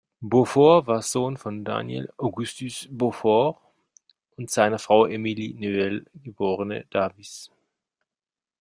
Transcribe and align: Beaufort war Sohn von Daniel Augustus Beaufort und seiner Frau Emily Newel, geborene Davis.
Beaufort 0.19 0.87
war 0.87 1.03
Sohn 1.03 1.37
von 1.37 1.63
Daniel 1.63 2.11
Augustus 2.17 2.87
Beaufort 2.89 3.59
und 4.35 4.49
seiner 4.49 4.79
Frau 4.79 5.05
Emily 5.05 5.53
Newel, 5.55 6.07
geborene 6.23 6.87
Davis. 6.89 7.51